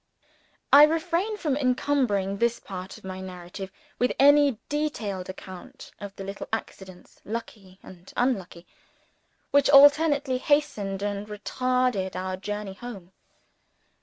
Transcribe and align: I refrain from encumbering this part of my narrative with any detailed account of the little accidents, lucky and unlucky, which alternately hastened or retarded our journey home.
I 0.73 0.85
refrain 0.85 1.37
from 1.37 1.55
encumbering 1.55 2.39
this 2.39 2.59
part 2.59 2.97
of 2.97 3.03
my 3.03 3.21
narrative 3.21 3.71
with 3.99 4.11
any 4.17 4.57
detailed 4.67 5.29
account 5.29 5.91
of 5.99 6.15
the 6.15 6.23
little 6.23 6.47
accidents, 6.51 7.21
lucky 7.23 7.77
and 7.83 8.11
unlucky, 8.17 8.65
which 9.51 9.69
alternately 9.69 10.39
hastened 10.39 11.03
or 11.03 11.23
retarded 11.25 12.15
our 12.15 12.35
journey 12.35 12.73
home. 12.73 13.11